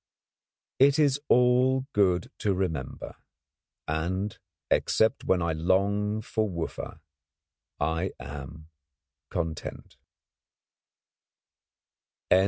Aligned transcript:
It 0.79 0.97
is 0.97 1.19
all 1.29 1.85
good 1.93 2.31
to 2.39 2.55
remember, 2.55 3.15
and, 3.87 4.35
except 4.71 5.25
when 5.25 5.43
I 5.43 5.53
long 5.53 6.23
for 6.23 6.49
Wooffa, 6.49 6.99
I 7.79 8.11
am 8.19 8.69
content. 9.29 9.97